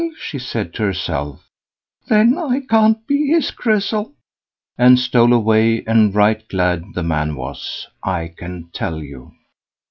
she 0.17 0.39
said 0.39 0.73
to 0.73 0.81
herself, 0.81 1.45
"then 2.07 2.35
I 2.35 2.61
can't 2.67 3.05
be 3.05 3.27
his 3.27 3.51
Grizzel," 3.51 4.13
and 4.75 4.97
stole 4.97 5.31
away; 5.31 5.83
and 5.85 6.15
right 6.15 6.41
glad 6.49 6.95
the 6.95 7.03
man 7.03 7.35
was, 7.35 7.87
I 8.03 8.29
can 8.35 8.71
tell 8.73 9.03
you. 9.03 9.33